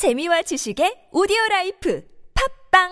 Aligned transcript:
재미와 0.00 0.40
지식의 0.40 1.12
오디오 1.12 1.36
라이프 1.50 2.02
팝빵 2.72 2.88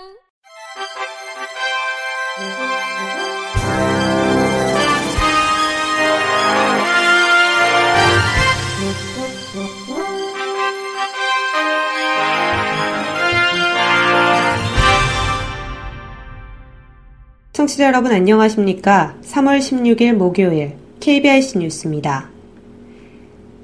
청취자 17.55 17.87
여러분 17.87 18.13
안녕하십니까? 18.13 19.17
3월 19.23 19.61
16일 19.61 20.13
목요일 20.13 20.77
KBIC 21.01 21.61
뉴스입니다. 21.61 22.38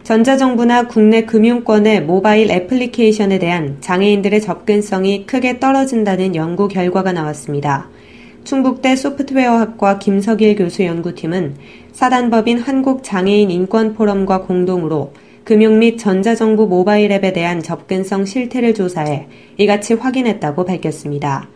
전자정부나 0.04 0.86
국내 0.86 1.24
금융권의 1.24 2.02
모바일 2.02 2.50
애플리케이션에 2.50 3.38
대한 3.38 3.78
장애인들의 3.80 4.42
접근성이 4.42 5.24
크게 5.24 5.58
떨어진다는 5.58 6.36
연구 6.36 6.68
결과가 6.68 7.12
나왔습니다. 7.12 7.88
충북대 8.44 8.96
소프트웨어학과 8.96 9.98
김석일 9.98 10.56
교수 10.56 10.84
연구팀은 10.84 11.54
사단법인 11.92 12.58
한국장애인 12.58 13.50
인권포럼과 13.50 14.42
공동으로 14.42 15.14
금융 15.42 15.78
및 15.78 15.96
전자정부 15.96 16.66
모바일 16.66 17.10
앱에 17.10 17.32
대한 17.32 17.62
접근성 17.62 18.26
실태를 18.26 18.74
조사해 18.74 19.26
이같이 19.56 19.94
확인했다고 19.94 20.66
밝혔습니다. 20.66 21.48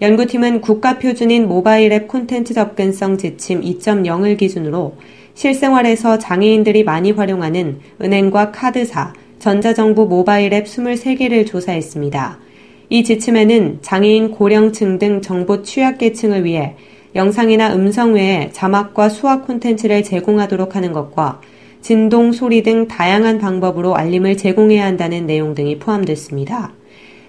연구팀은 0.00 0.60
국가표준인 0.60 1.46
모바일 1.46 1.92
앱 1.92 2.08
콘텐츠 2.08 2.52
접근성 2.52 3.18
지침 3.18 3.60
2.0을 3.60 4.36
기준으로 4.36 4.96
실생활에서 5.34 6.18
장애인들이 6.18 6.84
많이 6.84 7.12
활용하는 7.12 7.80
은행과 8.00 8.52
카드사, 8.52 9.12
전자정부 9.38 10.06
모바일 10.06 10.52
앱 10.54 10.66
23개를 10.66 11.46
조사했습니다. 11.46 12.38
이 12.90 13.04
지침에는 13.04 13.78
장애인 13.80 14.30
고령층 14.30 14.98
등 14.98 15.22
정보 15.22 15.62
취약계층을 15.62 16.44
위해 16.44 16.76
영상이나 17.14 17.74
음성 17.74 18.14
외에 18.14 18.50
자막과 18.52 19.08
수학 19.08 19.46
콘텐츠를 19.46 20.02
제공하도록 20.02 20.76
하는 20.76 20.92
것과 20.92 21.40
진동, 21.80 22.32
소리 22.32 22.62
등 22.62 22.86
다양한 22.86 23.38
방법으로 23.38 23.96
알림을 23.96 24.36
제공해야 24.36 24.84
한다는 24.84 25.26
내용 25.26 25.54
등이 25.54 25.78
포함됐습니다. 25.78 26.72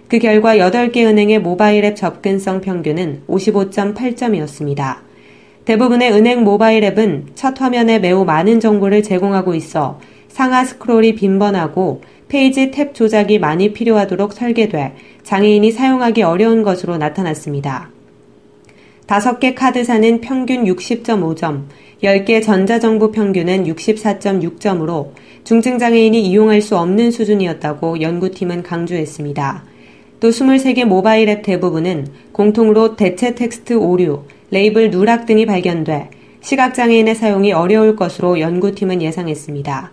그 0.08 0.20
결과 0.20 0.58
8개 0.58 0.98
은행의 1.06 1.40
모바일 1.40 1.84
앱 1.86 1.96
접근성 1.96 2.62
평균은 2.62 3.24
55.8점이었습니다. 3.28 4.98
대부분의 5.66 6.12
은행 6.12 6.44
모바일 6.44 6.84
앱은 6.84 7.28
첫 7.36 7.62
화면에 7.62 8.00
매우 8.00 8.26
많은 8.26 8.60
정보를 8.60 9.02
제공하고 9.02 9.56
있어 9.56 10.00
상하 10.28 10.66
스크롤이 10.66 11.16
빈번하고 11.16 12.02
페이지 12.28 12.72
탭 12.72 12.94
조작이 12.94 13.40
많이 13.40 13.72
필요하도록 13.72 14.34
설계돼 14.34 14.96
장애인이 15.24 15.72
사용하기 15.72 16.24
어려운 16.24 16.64
것으로 16.64 16.98
나타났습니다. 16.98 17.92
5개 19.08 19.54
카드사는 19.54 20.22
평균 20.22 20.64
60.5점, 20.64 21.66
10개 22.02 22.42
전자정부 22.42 23.12
평균은 23.12 23.66
64.6점으로 23.66 25.12
중증장애인이 25.44 26.22
이용할 26.24 26.62
수 26.62 26.78
없는 26.78 27.12
수준이었다고 27.12 28.02
연구팀은 28.02 28.64
강조했습니다. 28.64 29.64
또 30.20 30.30
23개 30.30 30.86
모바일 30.86 31.30
앱 31.30 31.44
대부분은 31.44 32.08
공통으로 32.32 32.96
대체 32.96 33.36
텍스트 33.36 33.74
오류, 33.74 34.24
레이블 34.54 34.92
누락 34.92 35.26
등이 35.26 35.48
발견돼 35.48 36.12
시각장애인의 36.42 37.16
사용이 37.16 37.54
어려울 37.54 37.96
것으로 37.96 38.40
연구팀은 38.40 39.02
예상했습니다. 39.02 39.92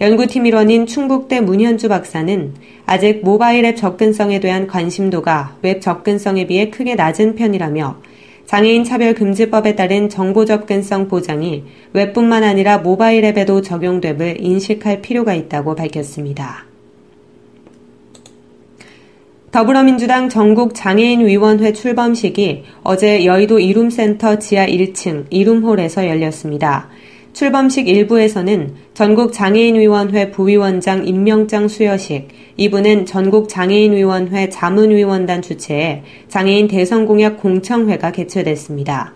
연구팀 0.00 0.46
일원인 0.46 0.86
충북대 0.86 1.42
문현주 1.42 1.90
박사는 1.90 2.54
아직 2.86 3.20
모바일 3.22 3.66
앱 3.66 3.76
접근성에 3.76 4.40
대한 4.40 4.66
관심도가 4.66 5.56
웹 5.60 5.82
접근성에 5.82 6.46
비해 6.46 6.70
크게 6.70 6.94
낮은 6.94 7.34
편이라며 7.34 8.00
장애인 8.46 8.84
차별 8.84 9.12
금지법에 9.12 9.76
따른 9.76 10.08
정보 10.08 10.46
접근성 10.46 11.08
보장이 11.08 11.64
웹뿐만 11.92 12.44
아니라 12.44 12.78
모바일 12.78 13.26
앱에도 13.26 13.60
적용됨을 13.60 14.38
인식할 14.40 15.02
필요가 15.02 15.34
있다고 15.34 15.74
밝혔습니다. 15.74 16.67
더불어민주당 19.50 20.28
전국 20.28 20.74
장애인위원회 20.74 21.72
출범식이 21.72 22.64
어제 22.82 23.24
여의도 23.24 23.58
이룸센터 23.58 24.38
지하 24.38 24.66
1층 24.66 25.24
이룸홀에서 25.30 26.06
열렸습니다. 26.06 26.90
출범식 27.32 27.86
1부에서는 27.86 28.72
전국 28.92 29.32
장애인위원회 29.32 30.30
부위원장 30.32 31.06
임명장 31.06 31.68
수여식, 31.68 32.28
2부는 32.58 33.06
전국 33.06 33.48
장애인위원회 33.48 34.50
자문위원단 34.50 35.40
주최에 35.40 36.02
장애인 36.28 36.68
대선공약 36.68 37.40
공청회가 37.40 38.12
개최됐습니다. 38.12 39.14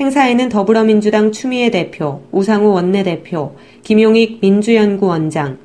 행사에는 0.00 0.48
더불어민주당 0.48 1.30
추미애 1.30 1.70
대표, 1.70 2.22
우상호 2.32 2.72
원내대표, 2.72 3.54
김용익 3.84 4.38
민주연구원장, 4.40 5.58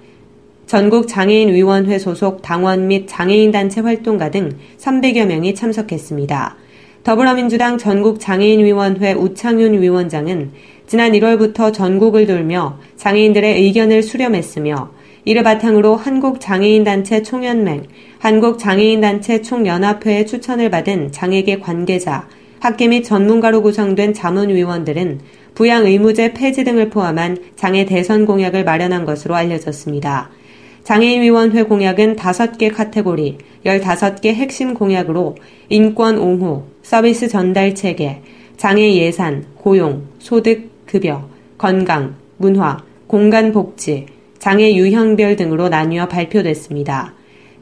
전국 0.74 1.08
장애인위원회 1.08 2.00
소속 2.00 2.42
당원 2.42 2.88
및 2.88 3.06
장애인단체 3.08 3.82
활동가 3.82 4.32
등 4.32 4.58
300여 4.80 5.28
명이 5.28 5.54
참석했습니다. 5.54 6.56
더불어민주당 7.04 7.78
전국 7.78 8.20
장애인위원회 8.20 9.14
우창윤 9.14 9.80
위원장은 9.80 10.50
지난 10.88 11.12
1월부터 11.12 11.72
전국을 11.72 12.26
돌며 12.26 12.80
장애인들의 12.96 13.62
의견을 13.62 14.02
수렴했으며 14.02 14.90
이를 15.26 15.44
바탕으로 15.44 15.96
한국장애인단체 15.96 17.22
총연맹, 17.22 17.84
한국장애인단체 18.18 19.44
총연합회의 19.44 20.26
추천을 20.26 20.72
받은 20.72 21.12
장애계 21.12 21.60
관계자, 21.60 22.28
학계 22.60 22.88
및 22.88 23.04
전문가로 23.04 23.62
구성된 23.62 24.16
자문위원들은 24.16 25.20
부양 25.54 25.86
의무제 25.86 26.34
폐지 26.34 26.64
등을 26.64 26.90
포함한 26.90 27.38
장애 27.56 27.86
대선 27.86 28.26
공약을 28.26 28.64
마련한 28.64 29.06
것으로 29.06 29.36
알려졌습니다. 29.36 30.32
장애인위원회 30.84 31.64
공약은 31.64 32.18
5개 32.18 32.74
카테고리, 32.74 33.38
15개 33.66 34.34
핵심 34.34 34.74
공약으로 34.74 35.36
인권 35.70 36.18
옹호, 36.18 36.66
서비스 36.82 37.30
전달 37.30 37.74
체계, 37.74 38.22
장애 38.58 38.94
예산, 38.96 39.46
고용, 39.56 40.04
소득, 40.20 40.86
급여, 40.86 41.30
건강, 41.58 42.16
문화, 42.38 42.84
공간 43.08 43.54
복지, 43.54 44.08
장애 44.40 44.76
유형별 44.76 45.38
등으로 45.38 45.70
나뉘어 45.70 46.10
발표됐습니다. 46.10 47.14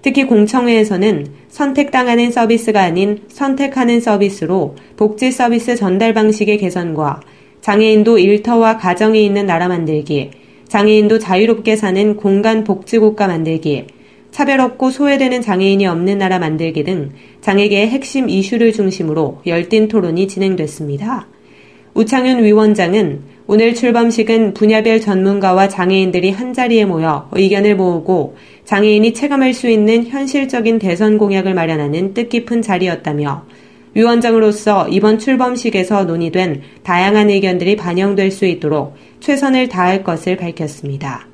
특히 0.01 0.25
공청회에서는 0.25 1.27
선택당하는 1.47 2.31
서비스가 2.31 2.81
아닌 2.81 3.21
선택하는 3.27 4.01
서비스로 4.01 4.75
복지 4.97 5.31
서비스 5.31 5.75
전달 5.75 6.15
방식의 6.15 6.57
개선과 6.57 7.21
장애인도 7.61 8.17
일터와 8.17 8.77
가정에 8.77 9.21
있는 9.21 9.45
나라 9.45 9.67
만들기, 9.67 10.31
장애인도 10.71 11.19
자유롭게 11.19 11.75
사는 11.75 12.15
공간 12.15 12.63
복지국가 12.63 13.27
만들기, 13.27 13.87
차별 14.31 14.61
없고 14.61 14.89
소외되는 14.89 15.41
장애인이 15.41 15.85
없는 15.85 16.17
나라 16.17 16.39
만들기 16.39 16.85
등 16.85 17.09
장애계의 17.41 17.89
핵심 17.89 18.29
이슈를 18.29 18.71
중심으로 18.71 19.41
열띤 19.45 19.89
토론이 19.89 20.29
진행됐습니다. 20.29 21.27
우창윤 21.93 22.45
위원장은 22.45 23.19
오늘 23.47 23.75
출범식은 23.75 24.53
분야별 24.53 25.01
전문가와 25.01 25.67
장애인들이 25.67 26.31
한자리에 26.31 26.85
모여 26.85 27.27
의견을 27.33 27.75
모으고 27.75 28.37
장애인이 28.63 29.13
체감할 29.13 29.53
수 29.53 29.67
있는 29.67 30.07
현실적인 30.07 30.79
대선 30.79 31.17
공약을 31.17 31.53
마련하는 31.53 32.13
뜻깊은 32.13 32.61
자리였다며 32.61 33.43
위원장으로서 33.93 34.87
이번 34.89 35.19
출범식에서 35.19 36.05
논의된 36.05 36.61
다양한 36.83 37.29
의견들이 37.29 37.75
반영될 37.75 38.31
수 38.31 38.45
있도록 38.45 38.95
최선을 39.19 39.69
다할 39.69 40.03
것을 40.03 40.37
밝혔습니다. 40.37 41.27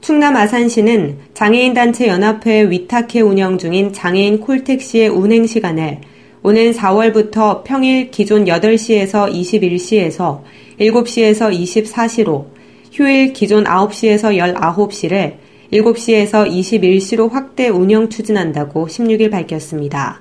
충남 0.00 0.34
아산시는 0.34 1.18
장애인단체 1.34 2.08
연합회 2.08 2.70
위탁해 2.70 3.20
운영 3.20 3.58
중인 3.58 3.92
장애인 3.92 4.40
콜택시의 4.40 5.08
운행 5.08 5.46
시간을 5.46 6.00
오는 6.42 6.72
4월부터 6.72 7.64
평일 7.64 8.10
기존 8.10 8.46
8시에서 8.46 9.30
21시에서 9.30 10.42
7시에서 10.80 11.52
24시로 11.52 12.46
휴일 12.92 13.34
기존 13.34 13.64
9시에서 13.64 14.36
19시를 14.36 15.34
7시에서 15.72 16.50
21시로 16.50 17.30
확대 17.30 17.68
운영 17.68 18.08
추진한다고 18.08 18.86
16일 18.86 19.30
밝혔습니다. 19.30 20.20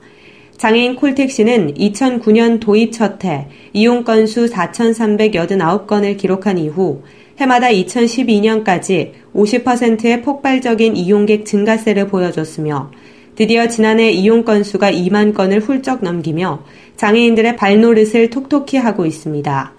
장애인 0.58 0.96
콜택시는 0.98 1.74
2009년 1.76 2.60
도입 2.60 2.92
첫 2.92 3.24
해 3.24 3.48
이용 3.74 4.04
건수 4.04 4.48
4,389건을 4.48 6.18
기록한 6.18 6.58
이후 6.58 7.02
해마다 7.40 7.70
2012년까지 7.70 9.12
50%의 9.34 10.22
폭발적인 10.22 10.98
이용객 10.98 11.46
증가세를 11.46 12.08
보여줬으며 12.08 12.92
드디어 13.36 13.70
지난해 13.70 14.12
이용 14.12 14.44
건수가 14.44 14.92
2만 14.92 15.34
건을 15.34 15.62
훌쩍 15.62 16.04
넘기며 16.04 16.66
장애인들의 16.98 17.56
발노릇을 17.56 18.30
톡톡히 18.30 18.76
하고 18.76 19.06
있습니다. 19.06 19.79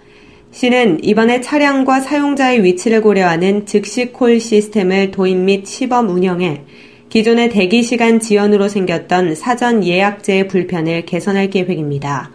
시는 0.53 0.99
이번에 1.05 1.41
차량과 1.41 2.01
사용자의 2.01 2.65
위치를 2.65 3.03
고려하는 3.03 3.67
즉시 3.67 4.07
콜 4.07 4.41
시스템을 4.41 5.13
도입 5.13 5.37
및 5.37 5.65
시범 5.65 6.09
운영해 6.09 6.63
기존의 7.09 7.51
대기 7.51 7.85
시간 7.85 8.19
지연으로 8.19 8.69
생겼던 8.69 9.37
사전 9.37 9.85
예약제의 9.85 10.49
불편을 10.49 11.07
개선할 11.07 11.51
계획입니다. 11.51 12.33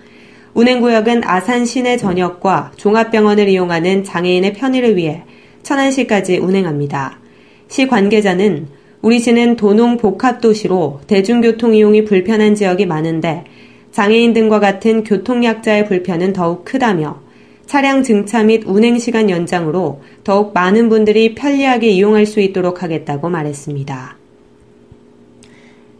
운행구역은 0.53 1.23
아산 1.25 1.65
시내 1.65 1.97
전역과 1.97 2.71
종합병원을 2.77 3.49
이용하는 3.49 4.05
장애인의 4.05 4.53
편의를 4.53 4.95
위해 4.95 5.23
천안시까지 5.63 6.37
운행합니다. 6.37 7.19
시 7.67 7.85
관계자는 7.87 8.67
우리 9.01 9.19
시는 9.19 9.57
도농 9.57 9.97
복합도시로 9.97 11.01
대중교통 11.07 11.75
이용이 11.75 12.05
불편한 12.05 12.55
지역이 12.55 12.85
많은데 12.85 13.43
장애인 13.91 14.31
등과 14.31 14.61
같은 14.61 15.03
교통약자의 15.03 15.85
불편은 15.87 16.31
더욱 16.31 16.63
크다며 16.63 17.24
차량 17.65 18.03
증차 18.03 18.43
및 18.43 18.63
운행 18.65 18.99
시간 18.99 19.29
연장으로 19.29 20.01
더욱 20.23 20.53
많은 20.53 20.89
분들이 20.89 21.35
편리하게 21.35 21.89
이용할 21.89 22.25
수 22.25 22.39
있도록 22.39 22.83
하겠다고 22.83 23.29
말했습니다. 23.29 24.17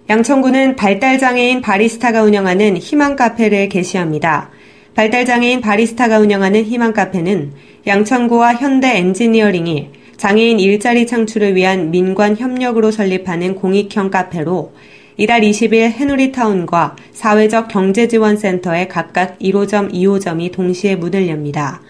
양천구는 0.08 0.76
발달장애인 0.76 1.62
바리스타가 1.62 2.22
운영하는 2.22 2.78
희망 2.78 3.16
카페를 3.16 3.70
개시합니다. 3.70 4.52
발달장애인 4.94 5.62
바리스타가 5.62 6.20
운영하는 6.20 6.64
희망 6.64 6.94
카페는 6.94 7.54
양천구와 7.88 8.56
현대 8.56 8.98
엔지니어링이 8.98 9.90
장애인 10.18 10.60
일자리 10.60 11.08
창출을 11.08 11.56
위한 11.56 11.92
민관 11.92 12.38
협력으로 12.38 12.92
설립하는 12.92 13.56
공익형 13.56 14.12
카페로 14.12 14.74
이달 15.18 15.42
20일 15.42 15.92
해누리타운과 15.92 16.98
사회적 17.14 17.70
경제지원센터에 17.70 18.88
각각 18.90 19.40
1호점, 19.40 19.94
2호점이 19.94 20.52
동시에 20.52 20.98
문을 20.98 21.30
엽니다. 21.30 21.82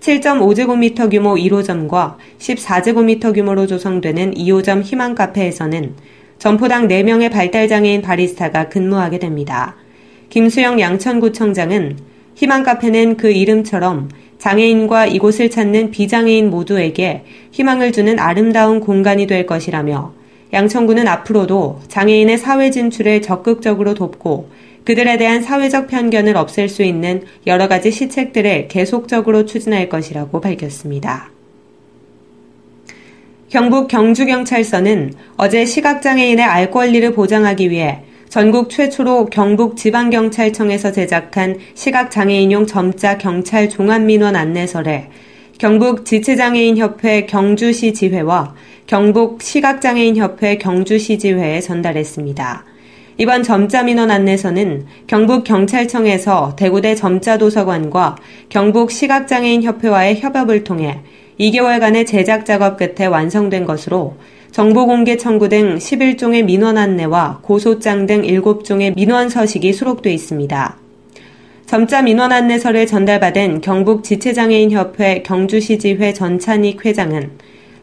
7.5제곱미터 0.00 1.10
규모 1.10 1.36
1호점과 1.36 2.16
14제곱미터 2.38 3.34
규모로 3.34 3.66
조성되는 3.66 4.34
2호점 4.34 4.82
희망 4.82 5.14
카페에서는 5.14 5.94
점포당 6.38 6.86
4명의 6.88 7.32
발달장애인 7.32 8.02
바리스타가 8.02 8.68
근무하게 8.68 9.20
됩니다. 9.20 9.74
김수영 10.28 10.78
양천구청장은 10.78 11.96
희망 12.34 12.62
카페는 12.62 13.16
그 13.16 13.30
이름처럼 13.30 14.10
장애인과 14.36 15.06
이곳을 15.06 15.48
찾는 15.48 15.90
비장애인 15.92 16.50
모두에게 16.50 17.24
희망을 17.52 17.92
주는 17.92 18.18
아름다운 18.18 18.80
공간이 18.80 19.26
될 19.26 19.46
것이라며 19.46 20.15
양천구는 20.52 21.08
앞으로도 21.08 21.80
장애인의 21.88 22.38
사회 22.38 22.70
진출을 22.70 23.22
적극적으로 23.22 23.94
돕고 23.94 24.48
그들에 24.84 25.16
대한 25.18 25.42
사회적 25.42 25.88
편견을 25.88 26.36
없앨 26.36 26.68
수 26.68 26.84
있는 26.84 27.24
여러 27.46 27.66
가지 27.66 27.90
시책들을 27.90 28.68
계속적으로 28.68 29.44
추진할 29.44 29.88
것이라고 29.88 30.40
밝혔습니다. 30.40 31.30
경북 33.48 33.88
경주경찰서는 33.88 35.14
어제 35.36 35.64
시각장애인의 35.64 36.44
알 36.44 36.70
권리를 36.70 37.12
보장하기 37.14 37.70
위해 37.70 38.00
전국 38.28 38.70
최초로 38.70 39.26
경북 39.26 39.76
지방경찰청에서 39.76 40.92
제작한 40.92 41.58
시각장애인용 41.74 42.66
점자 42.66 43.18
경찰 43.18 43.68
종합민원 43.68 44.36
안내서를 44.36 45.06
경북 45.58 46.04
지체장애인협회 46.04 47.24
경주시 47.24 47.94
지회와 47.94 48.54
경북 48.86 49.40
시각장애인협회 49.40 50.58
경주시 50.58 51.18
지회에 51.18 51.60
전달했습니다. 51.60 52.64
이번 53.16 53.42
점자 53.42 53.82
민원 53.82 54.10
안내서는 54.10 54.84
경북 55.06 55.44
경찰청에서 55.44 56.56
대구대 56.56 56.94
점자 56.94 57.38
도서관과 57.38 58.16
경북 58.50 58.90
시각장애인 58.90 59.62
협회와의 59.62 60.20
협업을 60.20 60.62
통해 60.62 61.00
2개월간의 61.40 62.06
제작 62.06 62.44
작업 62.44 62.76
끝에 62.76 63.06
완성된 63.06 63.64
것으로 63.64 64.16
정보 64.50 64.84
공개 64.84 65.16
청구 65.16 65.48
등 65.48 65.76
11종의 65.76 66.44
민원 66.44 66.76
안내와 66.76 67.38
고소장 67.40 68.04
등 68.04 68.22
7종의 68.22 68.94
민원 68.94 69.30
서식이 69.30 69.72
수록돼 69.72 70.12
있습니다. 70.12 70.85
점자 71.66 72.02
민원 72.02 72.32
안내서를 72.32 72.86
전달받은 72.86 73.60
경북 73.60 74.04
지체장애인협회 74.04 75.22
경주시지회 75.22 76.12
전찬익 76.12 76.84
회장은 76.84 77.32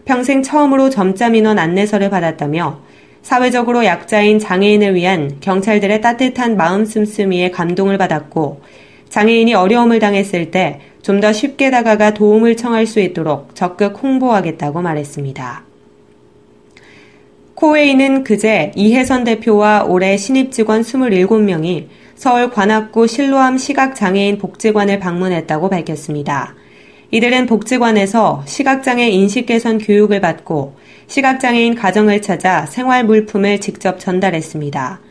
평생 0.06 0.42
처음으로 0.42 0.90
점자 0.90 1.30
민원 1.30 1.60
안내서를 1.60 2.10
받았다며 2.10 2.80
사회적으로 3.22 3.86
약자인 3.86 4.40
장애인을 4.40 4.96
위한 4.96 5.38
경찰들의 5.40 6.02
따뜻한 6.02 6.58
마음 6.58 6.86
씀씀이에 6.86 7.52
감동을 7.52 7.98
받았고 7.98 8.62
장애인이 9.10 9.54
어려움을 9.54 10.00
당했을 10.00 10.52
때 10.52 10.80
좀 11.04 11.20
더 11.20 11.34
쉽게 11.34 11.70
다가가 11.70 12.14
도움을 12.14 12.56
청할 12.56 12.88
수 12.88 13.02
있도록 13.02 13.54
적극 13.56 14.02
홍보하겠다고 14.02 14.82
말했습니다. 14.82 15.64
코웨이는 17.56 18.24
그제 18.24 18.72
이혜선 18.74 19.26
대표와 19.26 19.84
올해 19.84 20.16
신입 20.16 20.54
직원 20.54 20.82
27명이 20.82 21.88
서울 22.24 22.50
관악구 22.50 23.06
실로암 23.06 23.58
시각장애인 23.58 24.38
복지관을 24.38 24.98
방문했다고 24.98 25.68
밝혔습니다. 25.68 26.56
이들은 27.12 27.48
복지관에서 27.48 28.44
시각장애 28.46 29.10
인식 29.10 29.46
개선 29.46 29.78
교육을 29.78 30.22
받고 30.22 30.74
시각장애인 31.08 31.76
가정을 31.76 32.22
찾아 32.22 32.66
생활 32.66 33.04
물품을 33.04 33.60
직접 33.60 34.00
전달했습니다. 34.00 35.02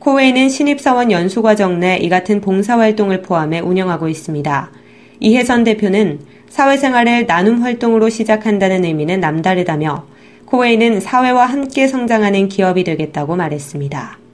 코웨이는 0.00 0.48
신입사원 0.48 1.12
연수과정 1.12 1.78
내 1.78 2.00
이 2.02 2.08
같은 2.08 2.40
봉사활동을 2.40 3.22
포함해 3.22 3.60
운영하고 3.60 4.08
있습니다. 4.08 4.72
이혜선 5.20 5.62
대표는 5.62 6.18
사회생활을 6.48 7.26
나눔 7.26 7.62
활동으로 7.62 8.08
시작한다는 8.08 8.84
의미는 8.84 9.20
남다르다며 9.20 10.04
코웨이는 10.46 10.98
사회와 10.98 11.46
함께 11.46 11.86
성장하는 11.86 12.48
기업이 12.48 12.82
되겠다고 12.82 13.36
말했습니다. 13.36 14.25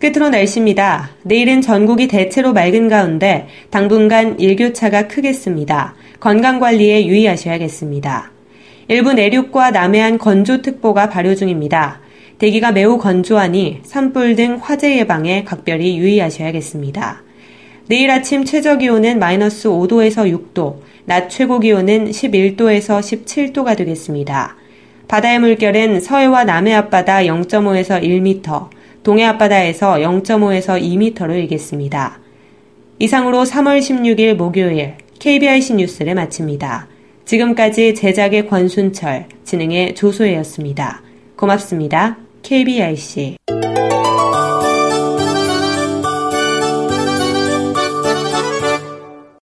끝으로 0.00 0.30
날씨입니다. 0.30 1.10
내일은 1.22 1.60
전국이 1.60 2.08
대체로 2.08 2.54
맑은 2.54 2.88
가운데 2.88 3.48
당분간 3.68 4.40
일교차가 4.40 5.08
크겠습니다. 5.08 5.94
건강관리에 6.20 7.06
유의하셔야겠습니다. 7.06 8.32
일부 8.88 9.12
내륙과 9.12 9.70
남해안 9.70 10.16
건조특보가 10.16 11.10
발효 11.10 11.34
중입니다. 11.34 12.00
대기가 12.38 12.72
매우 12.72 12.96
건조하니 12.96 13.80
산불 13.82 14.36
등 14.36 14.58
화재 14.62 14.96
예방에 14.98 15.44
각별히 15.44 15.98
유의하셔야겠습니다. 15.98 17.22
내일 17.86 18.10
아침 18.10 18.46
최저 18.46 18.78
기온은 18.78 19.18
마이너스 19.18 19.68
5도에서 19.68 20.32
6도, 20.54 20.76
낮 21.04 21.28
최고 21.28 21.60
기온은 21.60 22.10
11도에서 22.10 23.00
17도가 23.00 23.76
되겠습니다. 23.76 24.56
바다의 25.08 25.40
물결은 25.40 26.00
서해와 26.00 26.44
남해 26.44 26.72
앞바다 26.72 27.24
0.5에서 27.24 28.02
1m, 28.02 28.79
동해 29.02 29.24
앞바다에서 29.24 29.94
0.5에서 29.94 30.80
2m로 30.80 31.34
일겠습니다. 31.34 32.20
이상으로 32.98 33.44
3월 33.44 33.78
16일 33.78 34.34
목요일 34.34 34.94
KBIC 35.18 35.74
뉴스를 35.74 36.14
마칩니다. 36.14 36.88
지금까지 37.24 37.94
제작의 37.94 38.48
권순철, 38.48 39.26
진행의 39.44 39.94
조소혜였습니다. 39.94 41.02
고맙습니다. 41.36 42.18
KBIC 42.42 43.36